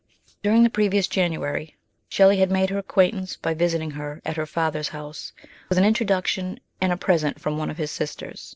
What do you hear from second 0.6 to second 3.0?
the previous January Shelley had made her